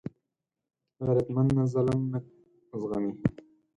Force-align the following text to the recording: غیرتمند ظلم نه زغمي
غیرتمند 1.05 1.57
ظلم 1.73 2.01
نه 2.11 2.19
زغمي 2.79 3.13